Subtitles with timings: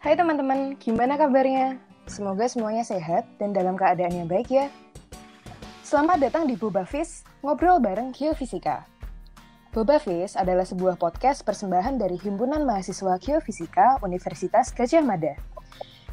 [0.00, 1.76] Hai teman-teman, gimana kabarnya?
[2.08, 4.72] Semoga semuanya sehat dan dalam keadaan yang baik ya.
[5.84, 8.88] Selamat datang di Boba Fish, ngobrol bareng Geofisika.
[9.76, 15.36] Boba Fish adalah sebuah podcast persembahan dari Himpunan Mahasiswa Geofisika Universitas Gajah Mada.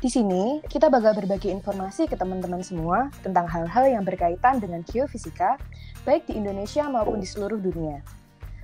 [0.04, 5.56] Di sini, kita bakal berbagi informasi ke teman-teman semua tentang hal-hal yang berkaitan dengan geofisika,
[6.04, 8.04] baik di Indonesia maupun di seluruh dunia.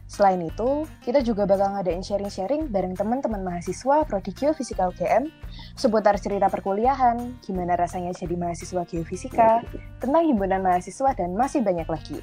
[0.03, 5.31] Selain itu, kita juga bakal ngadain sharing-sharing bareng teman-teman mahasiswa Prodi Geofisika UGM
[5.73, 9.65] seputar cerita perkuliahan, gimana rasanya jadi mahasiswa geofisika,
[9.97, 12.19] tentang himpunan mahasiswa, dan masih banyak lagi.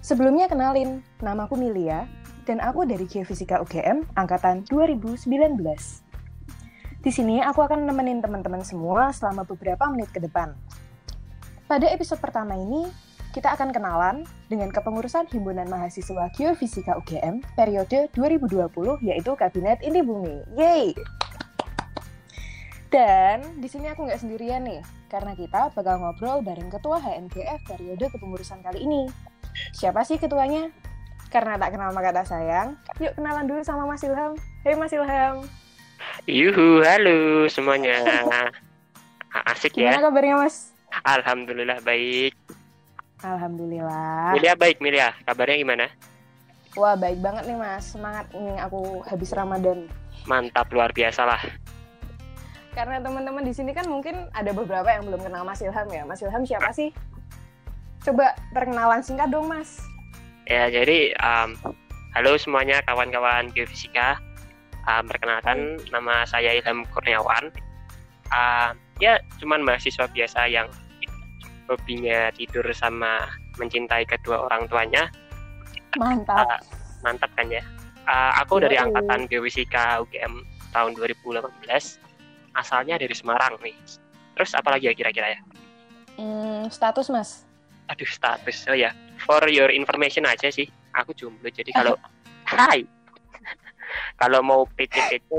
[0.00, 2.08] Sebelumnya kenalin, namaku Milia,
[2.42, 5.62] dan aku dari Geofisika UGM Angkatan 2019.
[7.02, 10.54] Di sini aku akan nemenin teman-teman semua selama beberapa menit ke depan.
[11.66, 12.90] Pada episode pertama ini,
[13.32, 18.68] kita akan kenalan dengan kepengurusan Himpunan Mahasiswa Geofisika UGM periode 2020
[19.00, 20.44] yaitu Kabinet Inti Bumi.
[20.52, 20.92] Yeay!
[22.92, 28.12] Dan di sini aku nggak sendirian nih, karena kita bakal ngobrol bareng Ketua HMGF periode
[28.12, 29.08] kepengurusan kali ini.
[29.72, 30.68] Siapa sih ketuanya?
[31.32, 34.36] Karena tak kenal maka tak sayang, yuk kenalan dulu sama Mas Ilham.
[34.68, 35.48] Hei Mas Ilham.
[36.28, 37.96] Yuhu, halo semuanya.
[39.48, 40.04] Asik Gimana ya.
[40.04, 40.76] kabarnya Mas?
[41.08, 42.36] Alhamdulillah baik.
[43.22, 44.34] Alhamdulillah.
[44.34, 45.14] Milia baik, Milia.
[45.22, 45.86] Kabarnya gimana?
[46.72, 49.86] Wah baik banget nih Mas, semangat nih aku habis Ramadan.
[50.24, 51.42] Mantap, luar biasa lah.
[52.72, 56.08] Karena teman-teman di sini kan mungkin ada beberapa yang belum kenal Mas Ilham ya.
[56.08, 56.88] Mas Ilham siapa sih?
[58.00, 59.84] Coba perkenalan singkat dong Mas.
[60.48, 61.54] Ya, jadi um,
[62.16, 64.16] halo semuanya kawan-kawan geofisika.
[64.88, 67.52] Um, perkenalkan nama saya Ilham Kurniawan.
[68.32, 70.72] Uh, ya, cuman mahasiswa biasa yang
[71.70, 73.26] hobinya tidur sama
[73.58, 75.08] mencintai kedua orang tuanya.
[75.98, 76.46] Mantap.
[76.46, 76.60] Uh,
[77.04, 77.62] mantap kan ya.
[78.08, 78.90] Uh, aku dari Yoi.
[78.90, 80.42] angkatan geofisika UGM
[80.74, 81.46] tahun 2018.
[82.56, 83.76] Asalnya dari Semarang nih.
[84.36, 85.40] Terus apa lagi ya kira-kira ya?
[86.16, 87.44] Hmm, status Mas.
[87.88, 88.68] Aduh status.
[88.68, 90.68] Oh ya, for your information aja sih.
[90.96, 91.48] Aku jomblo.
[91.48, 91.96] Jadi kalau
[92.52, 92.84] hai.
[94.20, 95.30] kalau mau PT-PT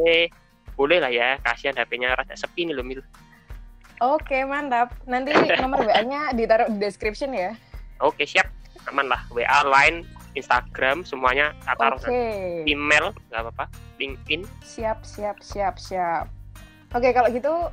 [0.78, 1.38] boleh lah ya.
[1.42, 3.02] Kasihan HP-nya rada sepi nih loh Mil.
[4.04, 4.92] Oke mantap.
[5.08, 5.32] Nanti
[5.64, 7.56] nomor WA-nya ditaruh di description ya.
[8.04, 8.52] Oke siap.
[8.92, 9.24] Aman lah.
[9.32, 10.04] WA, Line,
[10.36, 12.12] Instagram semuanya tak taruh Oke.
[12.12, 12.76] nanti.
[12.76, 13.66] Email nggak apa-apa.
[13.96, 14.44] LinkedIn.
[14.60, 16.28] Siap siap siap siap.
[16.92, 17.72] Oke kalau gitu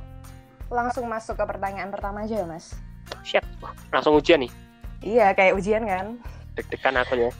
[0.71, 2.79] langsung masuk ke pertanyaan pertama aja ya Mas.
[3.27, 3.43] Siap.
[3.59, 4.51] Wah, langsung ujian nih.
[5.03, 6.15] Iya kayak ujian kan.
[6.55, 7.31] Deg-degan aku ya.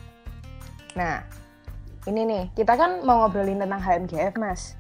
[1.00, 1.24] Nah,
[2.10, 4.76] ini nih, kita kan mau ngobrolin tentang HMGF, Mas.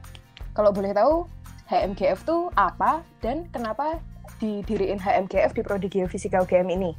[0.52, 1.24] Kalau boleh tahu,
[1.72, 4.04] HMGF tuh apa dan kenapa
[4.44, 6.92] didiriin HMGF di Prodi Geofisika UGM ini?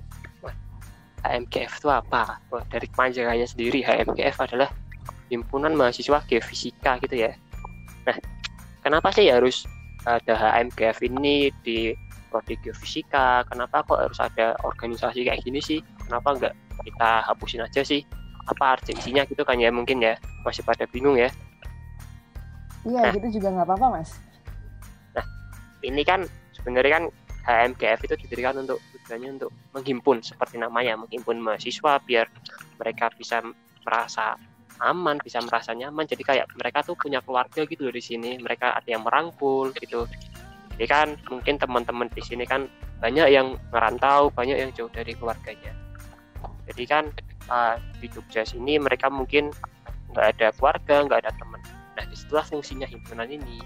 [1.23, 2.41] HMGF itu apa?
[2.49, 4.73] Wah, dari kepanjangannya sendiri HMGF adalah
[5.29, 7.37] Himpunan Mahasiswa Geofisika gitu ya.
[8.09, 8.17] Nah,
[8.81, 9.69] kenapa sih harus
[10.09, 11.93] ada HMGF ini di
[12.33, 13.45] Prodi Geofisika?
[13.53, 15.85] Kenapa kok harus ada organisasi kayak gini sih?
[16.09, 18.03] Kenapa nggak kita hapusin aja sih?
[18.49, 20.17] Apa urgensinya gitu kan ya mungkin ya?
[20.43, 21.29] Masih pada bingung ya.
[22.83, 23.13] Iya, Nah.
[23.15, 24.32] gitu juga nggak apa-apa, Mas.
[25.83, 27.05] Ini kan sebenarnya kan
[27.43, 32.31] HMGF itu didirikan untuk tujuannya untuk menghimpun seperti namanya, menghimpun mahasiswa biar
[32.79, 33.43] mereka bisa
[33.83, 34.39] merasa
[34.79, 36.07] aman, bisa merasa nyaman.
[36.07, 38.39] Jadi kayak mereka tuh punya keluarga gitu loh di sini.
[38.39, 40.07] Mereka ada yang merangkul gitu.
[40.79, 42.71] Jadi kan mungkin teman-teman di sini kan
[43.03, 45.75] banyak yang merantau, banyak yang jauh dari keluarganya.
[46.71, 47.11] Jadi kan
[47.51, 49.51] uh, di Jogja sini mereka mungkin
[50.15, 51.61] nggak ada keluarga, nggak ada teman.
[51.99, 53.59] Nah di situlah fungsinya himpunan ini.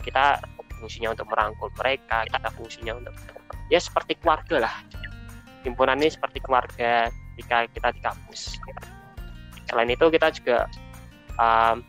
[0.00, 0.40] Kita
[0.80, 3.14] fungsinya untuk merangkul mereka, kita fungsinya untuk
[3.68, 4.74] ya seperti keluarga lah.
[5.60, 8.56] Himpunan ini seperti keluarga ketika kita di kampus.
[9.68, 10.64] Selain itu kita juga
[11.36, 11.84] um,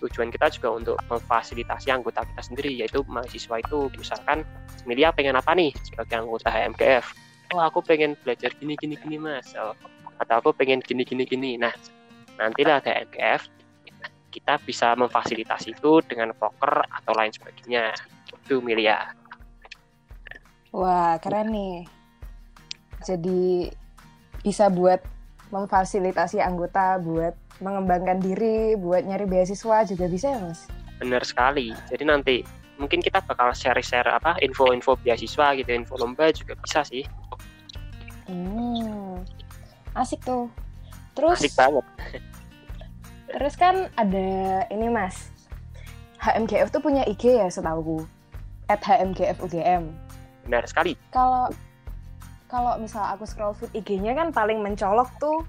[0.00, 4.42] tujuan kita juga untuk memfasilitasi anggota kita sendiri yaitu mahasiswa itu misalkan
[4.88, 7.04] Milia pengen apa nih sebagai anggota HMGF
[7.52, 9.76] oh aku pengen belajar gini gini gini mas oh,
[10.16, 11.72] atau aku pengen gini gini gini nah
[12.40, 13.59] nantilah HMGF
[14.30, 17.92] kita bisa memfasilitasi itu dengan poker atau lain sebagainya
[18.30, 19.10] itu Milia
[20.70, 21.82] Wah, keren nih.
[23.02, 23.66] Jadi
[24.46, 25.02] bisa buat
[25.50, 30.70] memfasilitasi anggota buat mengembangkan diri, buat nyari beasiswa juga bisa ya, Mas?
[31.00, 32.44] benar sekali jadi nanti
[32.76, 37.02] mungkin kita bakal share-share apa info-info beasiswa gitu info lomba juga bisa sih
[38.30, 39.26] Hmm,
[39.90, 40.46] asik tuh.
[41.18, 41.82] Terus asik banget
[43.30, 44.28] Terus kan ada
[44.74, 45.30] ini mas,
[46.18, 48.02] HMGF tuh punya IG ya setahu
[48.66, 49.90] at HMGF UGM.
[50.40, 51.52] benar sekali Kalau
[52.50, 55.46] kalau misal aku scroll feed IG-nya kan paling mencolok tuh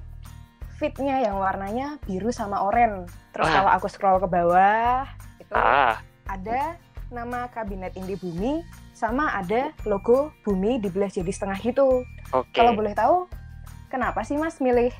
[0.78, 3.10] feednya yang warnanya biru sama oranye.
[3.34, 3.54] Terus Wah.
[3.58, 5.10] kalau aku scroll ke bawah
[5.42, 5.98] itu ah
[6.30, 6.78] ada
[7.10, 8.62] nama kabinet Indi Bumi
[8.94, 12.06] sama ada logo bumi dibelah jadi setengah gitu.
[12.32, 12.54] Oke.
[12.54, 13.26] Kalau boleh tahu,
[13.90, 14.94] kenapa sih Mas milih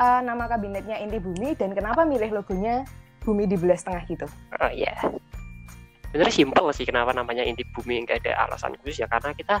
[0.00, 2.86] uh, nama kabinetnya Inti Bumi dan kenapa milih logonya
[3.26, 4.26] bumi dibelah setengah gitu?
[4.62, 4.94] Oh iya.
[6.10, 9.60] Sebenarnya simpel sih kenapa namanya Inti Bumi nggak ada alasan khusus ya karena kita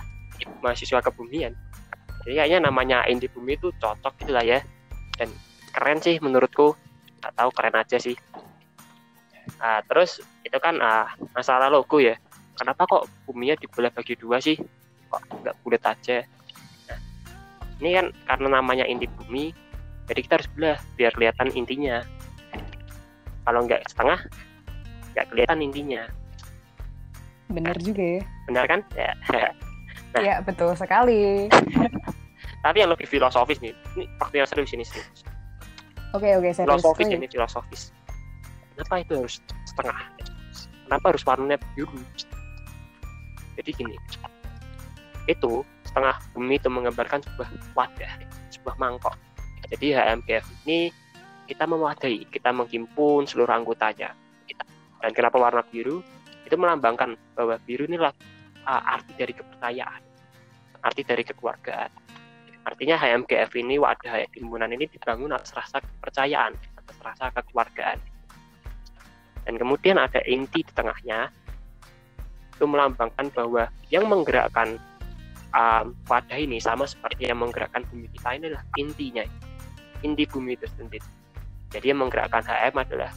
[0.62, 1.52] mahasiswa kebumian.
[2.24, 4.62] Jadi kayaknya namanya Inti Bumi itu cocok gitu lah ya.
[5.18, 5.32] Dan
[5.74, 6.76] keren sih menurutku.
[7.16, 8.14] Gak tahu keren aja sih.
[9.58, 12.14] Nah, terus itu kan uh, masalah logo ya
[12.56, 14.56] kenapa kok buminya dibelah bagi dua sih
[15.06, 16.24] kok nggak bulat aja
[16.88, 16.98] nah,
[17.84, 19.52] ini kan karena namanya inti bumi
[20.06, 22.02] jadi kita harus belah biar kelihatan intinya.
[23.46, 24.20] Kalau nggak setengah
[25.14, 26.02] nggak kelihatan intinya.
[27.50, 28.22] Benar juga ya.
[28.50, 28.80] Benar kan?
[28.94, 29.12] Ya.
[30.14, 31.50] Nah, ya betul sekali.
[32.64, 34.98] Tapi yang lebih filosofis nih ini waktu yang serius ini sih
[36.10, 37.82] oke oke saya filosofis ini filosofis.
[38.74, 39.34] Kenapa itu harus
[39.68, 39.98] setengah?
[40.86, 42.00] Kenapa harus warnanya biru?
[43.56, 43.96] Jadi gini.
[45.30, 48.12] Itu setengah bumi itu menggambarkan sebuah wadah
[48.52, 49.16] sebuah mangkok
[49.70, 50.90] jadi HMGF ini
[51.46, 54.14] kita mewadahi kita menghimpun seluruh anggotanya.
[55.02, 56.02] Dan kenapa warna biru?
[56.42, 58.10] Itu melambangkan bahwa biru inilah
[58.66, 60.06] uh, arti dari kepercayaan
[60.86, 61.90] arti dari kekeluargaan.
[62.66, 67.98] Artinya HMGF ini wadah himpunan ini dibangun atas rasa kepercayaan atas rasa kekeluargaan.
[69.46, 71.30] Dan kemudian ada inti di tengahnya
[72.56, 74.78] itu melambangkan bahwa yang menggerakkan
[75.54, 79.22] um, wadah ini sama seperti yang menggerakkan bumi kita ini adalah intinya
[80.02, 81.04] inti bumi itu sendiri
[81.72, 83.10] jadi yang menggerakkan HM adalah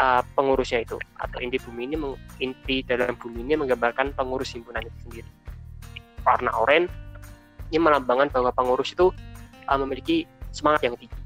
[0.00, 1.96] uh, pengurusnya itu atau inti bumi ini
[2.40, 5.30] inti dalam bumi ini menggambarkan pengurus himpunan itu sendiri
[6.24, 6.88] warna oranye
[7.70, 9.12] ini melambangkan bahwa pengurus itu
[9.68, 11.18] uh, memiliki semangat yang tinggi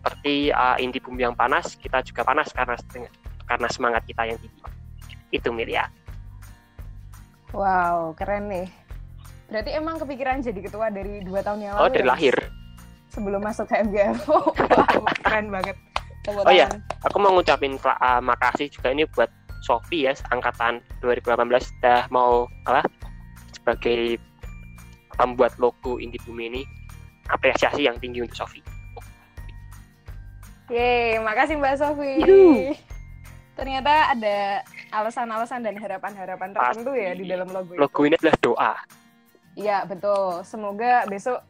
[0.00, 2.76] seperti uh, inti bumi yang panas kita juga panas karena
[3.44, 4.60] karena semangat kita yang tinggi
[5.30, 5.86] itu Milia
[7.50, 8.66] Wow, keren nih.
[9.50, 11.86] Berarti emang kepikiran jadi ketua dari dua tahun yang oh, lalu?
[11.86, 12.36] Oh, dari ya, lahir.
[13.10, 14.16] Sebelum masuk ke MGF.
[14.30, 14.46] wow,
[15.26, 15.76] keren banget.
[16.20, 16.68] Tepuk oh iya,
[17.02, 19.32] aku mau ngucapin uh, makasih juga ini buat
[19.64, 22.84] Sofi ya, angkatan 2018 sudah mau apa
[23.52, 24.20] sebagai
[25.16, 26.62] pembuat logo Inti Bumi ini
[27.28, 28.60] apresiasi yang tinggi untuk Sofi.
[30.70, 32.12] Yeay, makasih Mbak Sofi.
[33.58, 34.62] Ternyata ada
[34.94, 38.72] alasan-alasan dan harapan-harapan tertentu ya di dalam logo, logo ini adalah doa.
[39.58, 40.46] Iya, betul.
[40.46, 41.42] Semoga besok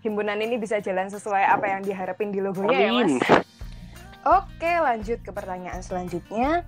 [0.00, 3.18] himpunan ini bisa jalan sesuai apa yang diharapin di logonya Amin.
[3.18, 3.48] ya, Mas.
[4.20, 6.64] Oke, lanjut ke pertanyaan selanjutnya.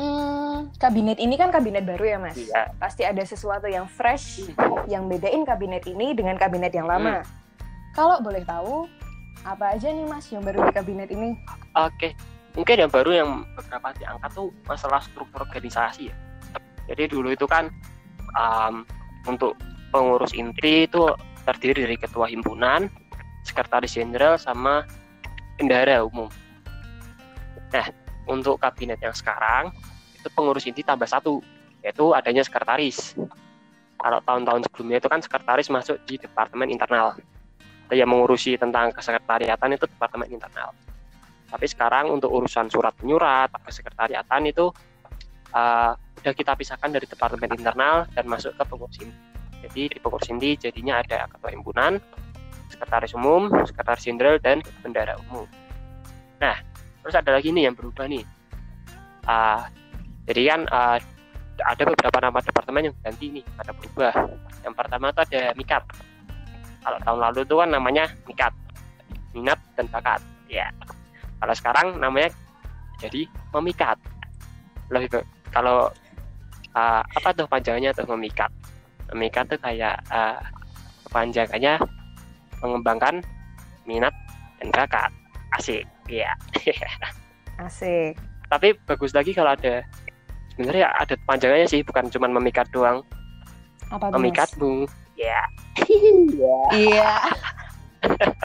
[0.00, 2.36] Hmm, kabinet ini kan kabinet baru ya, Mas?
[2.38, 2.72] Iya.
[2.80, 4.90] Pasti ada sesuatu yang fresh hmm.
[4.90, 7.22] yang bedain kabinet ini dengan kabinet yang lama.
[7.22, 7.28] Hmm.
[7.94, 8.86] Kalau boleh tahu,
[9.46, 11.36] apa aja nih, Mas, yang baru di kabinet ini?
[11.78, 12.16] Oke,
[12.54, 16.16] mungkin yang baru yang beberapa diangkat tuh masalah struktur organisasi ya
[16.90, 17.70] jadi dulu itu kan
[18.34, 18.82] um,
[19.30, 19.54] untuk
[19.94, 21.14] pengurus inti itu
[21.50, 22.86] terdiri dari ketua himpunan
[23.42, 24.86] sekretaris jenderal sama
[25.58, 26.30] bendahara umum.
[27.74, 27.86] Nah
[28.30, 29.74] untuk kabinet yang sekarang
[30.14, 31.42] itu pengurus inti tambah satu
[31.82, 33.16] yaitu adanya sekretaris.
[34.00, 37.16] Kalau tahun-tahun sebelumnya itu kan sekretaris masuk di departemen internal.
[37.90, 40.72] Yang mengurusi tentang kesekretariatan itu departemen internal.
[41.50, 44.70] Tapi sekarang untuk urusan surat menyurat, kesekretariatan itu
[45.52, 49.29] uh, udah kita pisahkan dari departemen internal dan masuk ke pengurus inti.
[49.60, 52.00] Jadi di pengurus inti jadinya ada ketua himpunan,
[52.72, 55.44] sekretaris umum, sekretaris jenderal dan bendara umum.
[56.40, 56.56] Nah,
[57.04, 58.24] terus ada lagi nih yang berubah nih.
[59.28, 59.62] Uh,
[60.24, 60.98] jadi kan uh,
[61.60, 64.12] ada beberapa nama departemen yang ganti nih, ada berubah.
[64.64, 65.84] Yang pertama itu ada mikat.
[66.80, 68.52] Kalau tahun lalu itu kan namanya mikat,
[69.36, 70.24] minat dan bakat.
[70.48, 70.72] Ya,
[71.40, 72.32] kalau sekarang namanya
[73.00, 73.96] jadi memikat
[74.92, 75.22] lebih
[75.54, 75.88] kalau
[76.76, 78.50] uh, apa tuh panjangannya tuh memikat
[79.14, 80.38] memikat tuh kayak uh,
[81.10, 81.78] panjangannya
[82.60, 83.24] mengembangkan
[83.88, 84.14] minat
[84.60, 85.10] dan bakat
[85.58, 86.32] asik iya
[86.66, 87.00] yeah.
[87.66, 88.14] asik
[88.50, 89.82] tapi bagus lagi kalau ada
[90.54, 93.02] sebenarnya ada panjangannya sih bukan cuma memikat doang
[93.90, 94.86] apa memikatmu
[95.18, 95.42] ya
[96.70, 97.18] iya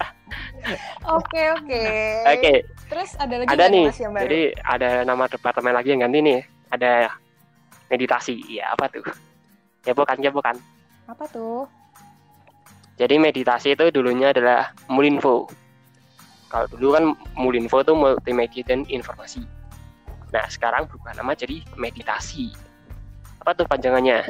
[1.17, 1.83] Oke oke.
[2.25, 2.53] Oke.
[2.89, 3.85] Terus ada lagi ada nih.
[3.89, 4.23] Mas yang baru?
[4.25, 6.39] Jadi ada nama departemen lagi yang ganti nih.
[6.73, 6.91] Ada
[7.89, 8.35] meditasi.
[8.49, 9.05] Ya apa tuh?
[9.85, 10.57] Ya bukan ya bukan.
[11.05, 11.69] Apa tuh?
[12.97, 15.45] Jadi meditasi itu dulunya adalah Mulinfo.
[16.49, 17.05] Kalau dulu kan
[17.37, 19.45] Mulinfo itu multimedia dan informasi.
[20.33, 22.49] Nah sekarang berubah nama jadi meditasi.
[23.45, 24.25] Apa tuh panjangannya?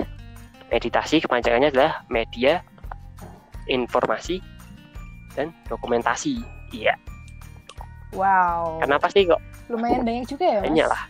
[0.68, 2.60] Meditasi kepanjangannya adalah media
[3.70, 4.42] informasi
[5.38, 6.42] dan dokumentasi.
[6.74, 6.98] Iya.
[8.12, 8.82] Wow.
[8.82, 9.40] Kenapa sih kok?
[9.70, 10.90] Lumayan banyak juga ya, Mas?
[10.90, 11.04] Lah.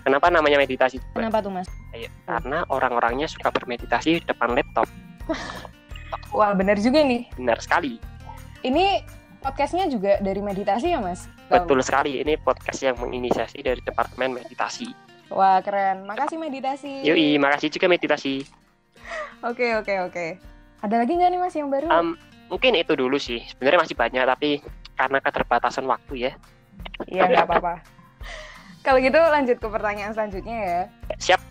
[0.00, 0.96] Kenapa namanya meditasi?
[1.12, 1.68] Kenapa tuh mas?
[1.90, 4.86] Ayo, karena orang-orangnya suka bermeditasi di depan laptop.
[6.36, 7.26] Wah benar juga nih.
[7.34, 7.98] Benar sekali.
[8.62, 9.02] Ini
[9.42, 11.26] podcastnya juga dari meditasi ya mas?
[11.50, 12.22] Betul sekali.
[12.22, 14.94] Ini podcast yang menginisiasi dari Departemen Meditasi.
[15.34, 16.06] Wah keren.
[16.06, 17.02] Makasih meditasi.
[17.02, 18.46] Yoi, makasih juga meditasi.
[19.48, 20.26] Oke oke oke.
[20.84, 21.88] Ada lagi nggak nih mas yang baru?
[21.88, 22.14] Um,
[22.52, 23.40] mungkin itu dulu sih.
[23.48, 24.50] Sebenarnya masih banyak tapi
[24.94, 26.32] karena keterbatasan waktu ya.
[27.08, 27.74] Iya nggak apa-apa.
[28.84, 30.80] Kalau gitu lanjut ke pertanyaan selanjutnya ya.
[31.16, 31.49] Siap.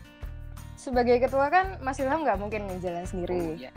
[0.80, 3.36] Sebagai ketua kan Mas Ilham nggak mungkin jalan sendiri.
[3.36, 3.72] Oh, iya.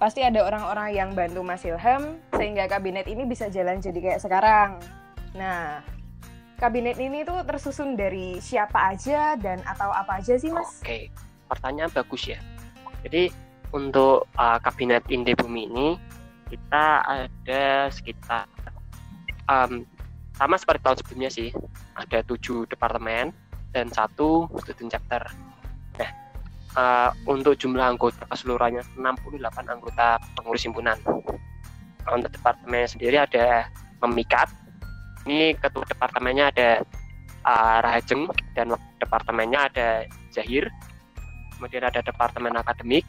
[0.00, 4.80] Pasti ada orang-orang yang bantu Mas Ilham sehingga kabinet ini bisa jalan jadi kayak sekarang.
[5.36, 5.84] Nah,
[6.56, 10.80] kabinet ini tuh tersusun dari siapa aja dan atau apa aja sih Mas?
[10.80, 11.12] Oke,
[11.52, 12.40] pertanyaan bagus ya.
[13.04, 13.28] Jadi
[13.76, 15.88] untuk uh, kabinet Inde Bumi ini
[16.48, 18.48] kita ada sekitar
[19.50, 19.84] um,
[20.36, 21.48] sama seperti tahun sebelumnya sih
[21.96, 23.34] ada tujuh departemen
[23.72, 25.22] dan satu student chapter
[25.96, 26.10] nah
[26.76, 31.00] uh, untuk jumlah anggota keseluruhannya 68 anggota pengurus himpunan.
[32.06, 33.66] Untuk departemen sendiri ada
[34.04, 34.46] memikat.
[35.26, 36.68] Ini ketua departemennya ada
[37.42, 39.88] uh, Rahajeng dan departemennya ada
[40.30, 40.70] Zahir
[41.56, 43.02] kemudian ada departemen akademik.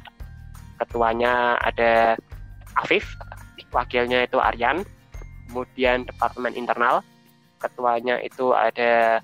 [0.80, 2.16] Ketuanya ada
[2.80, 3.04] Afif
[3.76, 4.88] wakilnya itu Aryan.
[5.52, 7.04] Kemudian departemen internal.
[7.60, 9.20] Ketuanya itu ada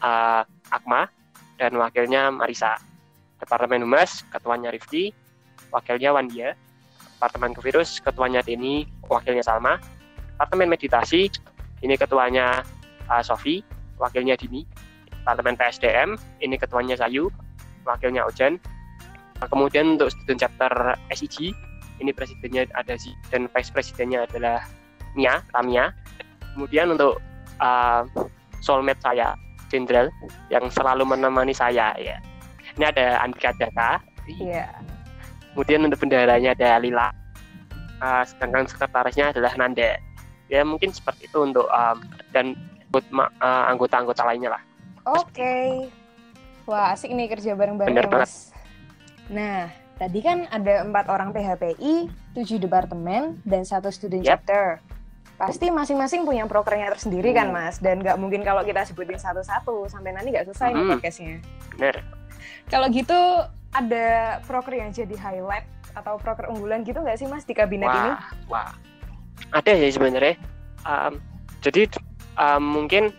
[0.00, 1.10] uh, Akma
[1.58, 2.87] dan wakilnya Marisa.
[3.38, 5.14] Departemen Humas, ketuanya Rifki,
[5.70, 6.54] wakilnya Wandia.
[7.18, 9.82] Departemen Kevirus, ketuanya Deni, wakilnya Salma.
[10.34, 11.26] Departemen Meditasi,
[11.82, 12.62] ini ketuanya
[13.10, 13.62] uh, Sofi,
[13.98, 14.62] wakilnya Dini.
[15.10, 17.26] Departemen PSDM, ini ketuanya Sayu,
[17.82, 18.62] wakilnya Ojan.
[19.38, 20.70] Kemudian untuk student chapter
[21.14, 21.54] SIG,
[22.02, 24.62] ini presidennya ada Zi dan vice presidennya adalah
[25.18, 25.90] Mia, Tamia
[26.54, 27.18] kemudian untuk
[27.62, 28.02] uh,
[28.62, 29.34] soulmate saya
[29.68, 30.08] Jenderal
[30.48, 32.16] yang selalu menemani saya ya
[32.78, 34.70] ini ada Andika Data Iya.
[35.52, 37.08] kemudian untuk bendaharanya ada Lila
[37.98, 39.98] uh, sedangkan sekretarisnya adalah Nanda
[40.46, 41.98] ya mungkin seperti itu untuk um,
[42.30, 42.54] dan
[42.88, 43.28] buat uh,
[43.68, 44.62] anggota-anggota lainnya lah
[45.08, 45.88] Oke.
[46.68, 48.52] Wah asik nih kerja bareng-bareng Bener ya mas.
[49.32, 54.28] Nah tadi kan ada empat orang PHPI, tujuh departemen, dan satu student Yep.
[54.44, 54.64] chapter.
[55.40, 60.12] Pasti masing-masing punya prokernya tersendiri kan mas, dan nggak mungkin kalau kita sebutin satu-satu sampai
[60.12, 60.92] nanti nggak selesai nih Hmm.
[60.92, 61.34] podcastnya.
[61.72, 61.96] benar
[62.68, 63.18] Kalau gitu
[63.72, 68.10] ada proker yang jadi highlight atau proker unggulan gitu nggak sih mas di kabinet ini?
[68.14, 68.70] wah wah
[69.50, 70.38] ada sih sebenarnya
[70.86, 71.18] um,
[71.58, 71.90] jadi
[72.38, 73.10] um, mungkin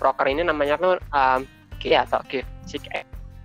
[0.00, 1.44] proker ini namanya tuh um,
[1.78, 2.40] G atau G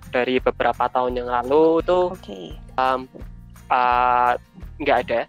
[0.10, 2.56] dari beberapa tahun yang lalu tuh Oke.
[2.80, 3.06] um,
[3.72, 4.34] uh,
[4.80, 5.22] nggak ada.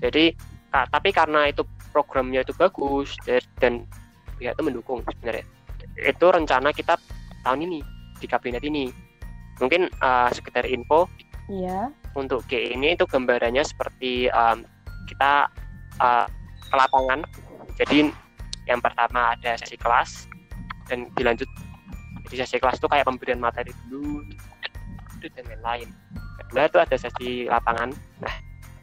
[0.00, 0.34] Jadi
[0.72, 1.62] ka- tapi karena itu
[1.92, 3.72] programnya itu bagus dan, dan
[4.40, 5.44] pihak itu mendukung sebenarnya.
[5.98, 6.98] Itu rencana kita
[7.44, 7.78] tahun ini
[8.18, 8.90] di kabinet ini.
[9.58, 11.10] Mungkin uh, sekedar info
[11.48, 11.88] Iya.
[12.12, 14.68] untuk G ini itu gambarannya seperti um,
[15.08, 15.48] kita
[15.98, 16.26] uh,
[16.68, 17.24] ke lapangan.
[17.80, 18.12] Jadi
[18.68, 20.28] yang pertama ada sesi kelas
[20.92, 21.48] dan dilanjut
[22.28, 24.20] jadi sesi kelas itu kayak pemberian materi dulu
[25.24, 25.88] dan lain-lain.
[26.44, 27.88] Kedua itu ada sesi lapangan.
[28.20, 28.34] Nah,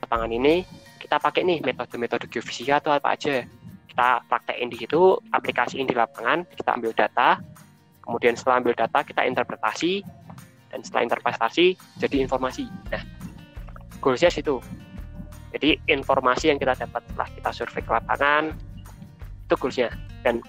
[0.01, 0.65] lapangan ini
[0.97, 3.45] kita pakai nih metode-metode geofisika atau apa aja.
[3.85, 7.39] Kita praktekin di situ, aplikasiin di lapangan, kita ambil data,
[8.03, 10.03] kemudian setelah ambil data kita interpretasi,
[10.75, 12.67] dan setelah interpretasi jadi informasi.
[12.91, 12.99] Nah,
[14.03, 14.59] goalsnya situ.
[15.55, 18.51] Jadi informasi yang kita dapat setelah kita survei ke lapangan
[19.47, 19.87] itu goalsnya.
[20.19, 20.43] Dan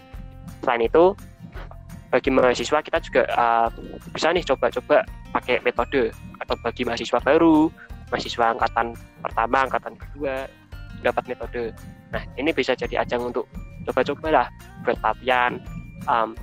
[0.66, 1.14] selain itu
[2.10, 3.70] bagi mahasiswa kita juga uh,
[4.10, 6.10] bisa nih coba-coba pakai metode
[6.42, 7.70] atau bagi mahasiswa baru,
[8.10, 10.50] mahasiswa angkatan pertama, angkatan kedua
[11.06, 11.70] dapat metode.
[12.10, 13.46] Nah ini bisa jadi ajang untuk
[13.86, 14.46] coba-coba lah
[14.82, 15.62] buat latihan
[16.10, 16.34] um,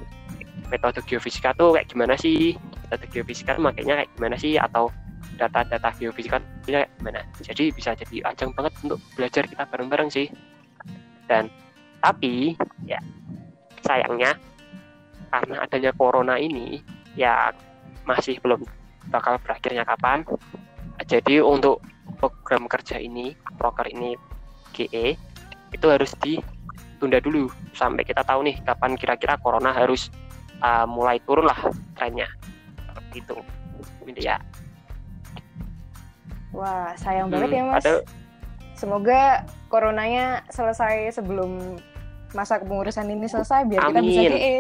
[0.72, 2.56] metode geofisika tuh kayak gimana sih
[2.94, 4.54] metode geofisika makanya kayak gimana sih?
[4.62, 4.94] Atau
[5.42, 6.38] data-data geofisika
[6.70, 7.26] kayak gimana?
[7.42, 10.30] Jadi bisa jadi ajang banget untuk belajar kita bareng-bareng sih.
[11.26, 11.50] Dan
[12.06, 12.54] tapi
[12.86, 13.02] ya
[13.82, 14.38] sayangnya
[15.34, 16.86] karena adanya corona ini
[17.18, 17.50] ya
[18.06, 18.62] masih belum
[19.10, 20.22] bakal berakhirnya kapan.
[21.10, 21.82] Jadi untuk
[22.22, 24.14] program kerja ini proker ini
[24.78, 25.18] GE
[25.74, 27.50] itu harus ditunda dulu.
[27.74, 30.14] Sampai kita tahu nih kapan kira-kira corona harus
[30.62, 31.58] uh, mulai turun lah
[31.98, 32.30] trennya
[33.14, 33.38] gitu
[34.04, 34.38] Ini ya
[36.52, 37.82] Wah, sayang Hmm, banget ya Mas.
[37.82, 38.06] ada-
[38.74, 39.22] Semoga
[39.68, 41.78] coronanya selesai sebelum
[42.32, 44.32] masa kepengurusan ini selesai biar kita bisa Amin.
[44.34, 44.56] GE.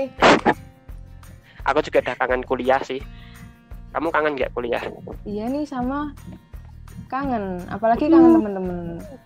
[1.64, 3.02] aku juga udah kangen kuliah sih
[3.90, 4.82] kamu kangen nggak kuliah
[5.24, 6.14] Iya nih sama
[7.08, 8.78] kangen, apalagi kangen temen-temen.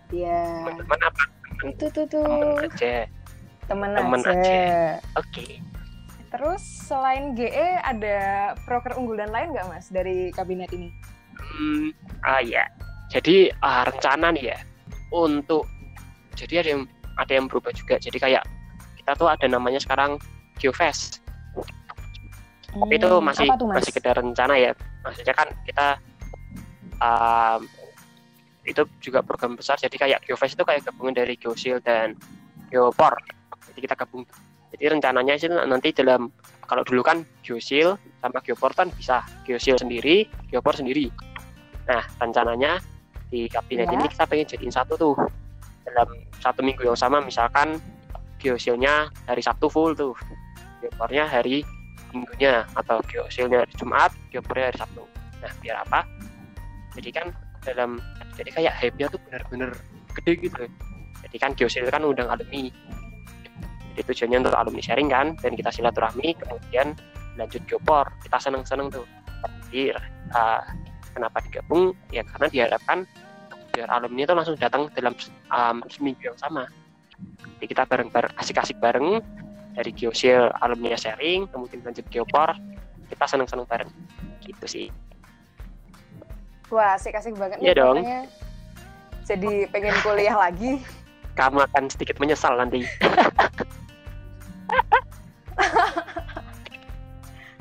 [0.10, 0.44] Iya.
[0.62, 1.24] teman-teman apa
[1.66, 2.96] Itu tuh tuh temen aja
[3.66, 4.32] temen, temen aja.
[4.34, 4.62] aja.
[5.16, 5.46] oke
[6.38, 10.94] terus selain GE ada proker unggulan lain nggak mas dari kabinet ini?
[11.34, 11.90] Hmm,
[12.22, 12.70] ah ya.
[13.10, 14.60] Jadi uh, rencana nih ya
[15.10, 15.66] untuk
[16.38, 16.84] jadi ada yang
[17.18, 17.98] ada yang berubah juga.
[17.98, 18.46] Jadi kayak
[19.02, 20.22] kita tuh ada namanya sekarang
[20.62, 21.26] GeoFest.
[21.58, 24.72] Hmm, Tapi itu masih tuh, masih sekedar rencana ya.
[25.02, 25.98] Maksudnya kan kita
[27.02, 27.62] um,
[28.62, 29.82] itu juga program besar.
[29.82, 32.14] Jadi kayak GeoFest itu kayak gabungan dari GeoShield dan
[32.70, 33.18] Geopor.
[33.74, 34.22] Jadi kita gabung.
[34.76, 36.28] Jadi rencananya sih nanti dalam
[36.68, 39.24] kalau dulu kan GeoShield sama Geopor kan bisa.
[39.48, 41.08] GeoShield sendiri, Geopor sendiri.
[41.88, 42.84] Nah, rencananya
[43.32, 43.96] di kabinet ya.
[43.96, 45.16] ini kita pengen jadiin satu tuh.
[45.88, 46.08] Dalam
[46.44, 47.80] satu minggu yang sama misalkan
[48.44, 50.14] geosilnya hari Sabtu full tuh.
[50.84, 51.64] Geopornya hari
[52.12, 55.04] minggunya atau geosilnya hari Jumat geopornya hari Sabtu.
[55.40, 56.04] Nah biar apa?
[57.00, 57.28] Jadi kan
[57.64, 58.00] dalam
[58.36, 59.72] jadi kayak hype-nya tuh benar-benar
[60.20, 60.64] gede gitu.
[61.24, 62.68] Jadi kan geosil kan undang alumni
[64.04, 66.94] tujuannya untuk alumni sharing kan dan kita silaturahmi kemudian
[67.38, 69.06] lanjut geopor kita seneng-seneng tuh.
[69.70, 69.94] Jadi
[70.34, 70.62] uh,
[71.14, 71.94] kenapa digabung?
[72.10, 73.06] Ya karena diharapkan
[73.72, 75.14] biar alumni itu langsung datang dalam
[75.54, 76.66] um, seminggu yang sama.
[77.58, 79.22] Jadi kita bareng-bareng asik-asik bareng
[79.78, 82.58] dari Geosil alumni sharing kemudian lanjut Geopor
[83.08, 83.92] kita seneng-seneng bareng.
[84.42, 84.88] Gitu sih.
[86.74, 88.04] Wah asik-asik banget ya dong.
[89.28, 90.82] jadi pengen kuliah lagi.
[91.40, 92.82] Kamu akan sedikit menyesal nanti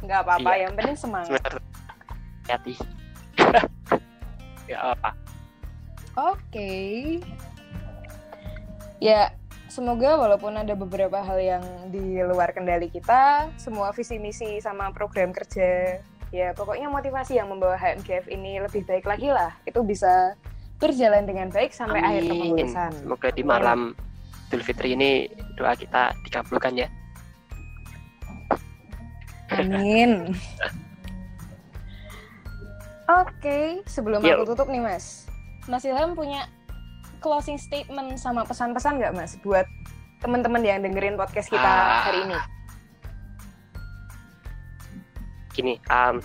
[0.06, 0.62] nggak apa-apa iya.
[0.66, 1.42] yang penting semangat.
[2.46, 2.74] Hati
[4.70, 5.10] ya apa?
[6.16, 6.40] Oke.
[6.48, 6.94] Okay.
[8.96, 9.28] ya
[9.68, 15.36] semoga walaupun ada beberapa hal yang di luar kendali kita semua visi misi sama program
[15.36, 16.00] kerja
[16.32, 19.52] ya pokoknya motivasi yang membawa HMGF ini lebih baik lagi lah.
[19.68, 20.32] Itu bisa
[20.76, 22.08] berjalan dengan baik sampai Amin.
[22.08, 23.80] akhir kepengurusan semoga di malam
[24.48, 26.88] Idul Fitri ini doa kita dikabulkan ya
[29.60, 30.34] Amin
[33.06, 34.42] Oke, sebelum Yo.
[34.42, 35.30] aku tutup nih Mas,
[35.70, 36.50] Mas Ilham punya
[37.22, 39.62] closing statement sama pesan-pesan nggak Mas buat
[40.18, 42.02] teman-teman yang dengerin podcast kita ah.
[42.02, 42.34] hari ini?
[45.54, 46.18] Gini, um,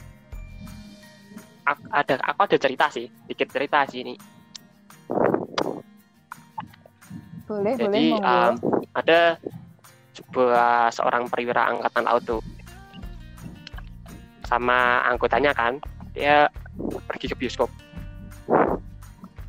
[1.69, 4.15] aku ada aku ada cerita sih, dikit cerita sih ini.
[7.45, 8.25] Boleh, Jadi, boleh.
[8.25, 8.53] Um,
[8.97, 9.37] ada
[10.17, 12.41] sebuah seorang perwira angkatan laut tuh
[14.51, 15.79] sama anggotanya kan
[16.11, 16.51] dia
[17.07, 17.71] pergi ke bioskop.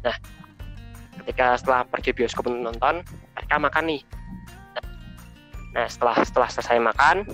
[0.07, 0.15] Nah,
[1.23, 3.03] ketika setelah pergi bioskop nonton,
[3.35, 4.03] mereka makan nih.
[5.75, 7.27] Nah, setelah setelah selesai makan,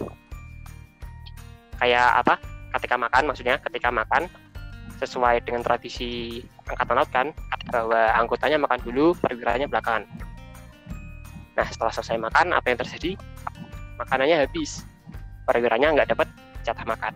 [1.77, 2.41] kayak apa?
[2.81, 4.33] Ketika makan, maksudnya ketika makan
[4.97, 6.41] sesuai dengan tradisi
[6.73, 7.27] angkatan laut kan,
[7.69, 10.09] bahwa anggotanya makan dulu, perwiranya belakangan.
[11.53, 13.13] Nah, setelah selesai makan, apa yang terjadi?
[13.99, 14.87] Makanannya habis,
[15.45, 16.29] perwiranya nggak dapat
[16.63, 17.13] jatah makan.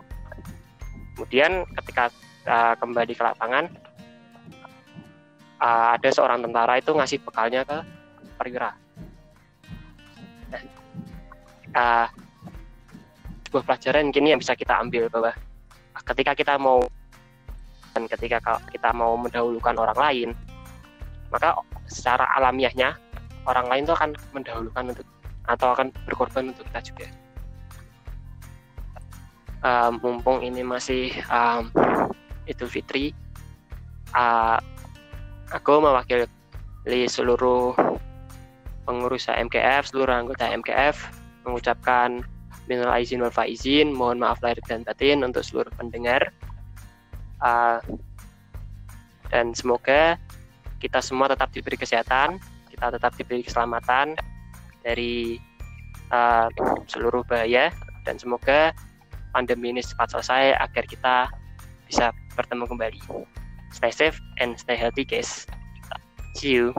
[1.13, 2.09] Kemudian ketika
[2.49, 3.69] uh, kembali ke lapangan
[5.61, 7.77] uh, ada seorang tentara itu ngasih bekalnya ke
[8.37, 8.73] perwira.
[11.73, 12.05] Uh,
[13.49, 15.33] sebuah pelajaran kini yang bisa kita ambil bahwa
[16.13, 16.81] ketika kita mau
[17.93, 20.29] dan ketika kita mau mendahulukan orang lain
[21.29, 21.53] maka
[21.85, 22.97] secara alamiahnya
[23.45, 25.05] orang lain itu akan mendahulukan untuk
[25.45, 27.07] atau akan berkorban untuk kita juga
[29.63, 31.71] um, mumpung ini masih um,
[32.45, 33.15] Idul Fitri
[34.13, 34.59] uh,
[35.51, 36.27] aku mewakili
[37.07, 37.73] seluruh
[38.83, 40.97] pengurus MKF, seluruh anggota MKF
[41.47, 42.23] mengucapkan
[42.67, 46.31] minal aizin wal faizin, mohon maaf lahir dan batin untuk seluruh pendengar.
[47.43, 47.79] Uh,
[49.27, 50.15] dan semoga
[50.79, 52.39] kita semua tetap diberi kesehatan,
[52.71, 54.15] kita tetap diberi keselamatan
[54.83, 55.39] dari
[56.11, 56.47] uh,
[56.87, 57.71] seluruh bahaya
[58.03, 58.71] dan semoga
[59.33, 61.27] pandemi ini cepat selesai agar kita
[61.89, 63.01] bisa bertemu kembali.
[63.73, 65.49] Stay safe and stay healthy guys.
[66.37, 66.73] See you.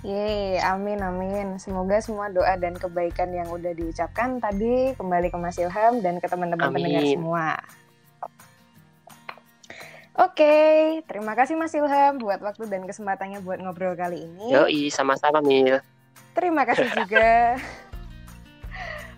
[0.00, 1.60] Yeay, amin amin.
[1.60, 6.28] Semoga semua doa dan kebaikan yang udah diucapkan tadi kembali ke Mas Ilham dan ke
[6.28, 7.60] teman-teman pendengar semua.
[10.20, 10.76] Oke, okay,
[11.08, 14.52] terima kasih Mas Ilham buat waktu dan kesempatannya buat ngobrol kali ini.
[14.52, 15.80] Yoi, sama-sama Mil.
[16.32, 17.56] Terima kasih juga.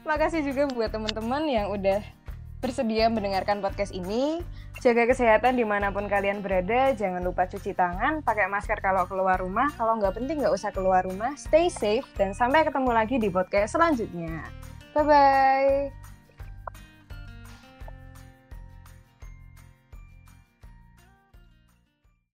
[0.02, 2.02] Makasih juga buat teman-teman yang udah
[2.62, 4.42] bersedia mendengarkan podcast ini.
[4.82, 6.90] Jaga kesehatan di mana pun kalian berada.
[6.94, 9.70] Jangan lupa cuci tangan, pakai masker kalau keluar rumah.
[9.78, 11.38] Kalau nggak penting nggak usah keluar rumah.
[11.38, 14.42] Stay safe dan sampai ketemu lagi di podcast selanjutnya.
[14.94, 16.01] Bye-bye.